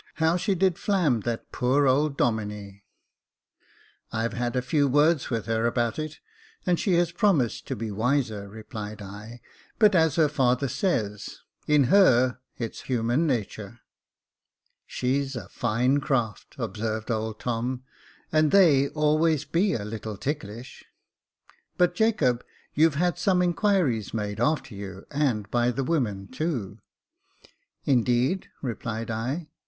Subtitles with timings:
[0.15, 2.81] How she did flam that poor old Domine!""
[4.11, 6.17] I have had a few words with her about it,
[6.65, 9.41] and she has promised to be wiser," replied I;
[9.77, 13.81] but as her father says,' in her, it's human natur.'
[14.87, 17.83] "She's a fine craft," observed old Tom,"
[18.33, 20.83] and they always be a little ticklish.
[21.77, 22.43] But Jacob,
[22.73, 26.79] you've had some inquiries made after you, and by the women too.""
[27.85, 29.49] Indeed!" rephed I.